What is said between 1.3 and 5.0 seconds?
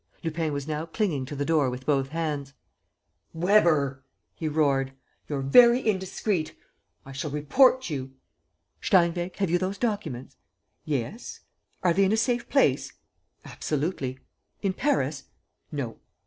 the door with both hands: "Weber," he roared,